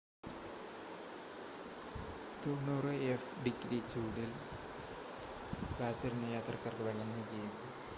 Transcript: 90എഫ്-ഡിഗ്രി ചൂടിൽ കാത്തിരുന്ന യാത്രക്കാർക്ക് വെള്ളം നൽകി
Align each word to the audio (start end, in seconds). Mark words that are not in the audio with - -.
90എഫ്-ഡിഗ്രി 2.45 3.79
ചൂടിൽ 3.87 4.31
കാത്തിരുന്ന 5.79 6.33
യാത്രക്കാർക്ക് 6.35 6.87
വെള്ളം 6.89 7.11
നൽകി 7.13 7.43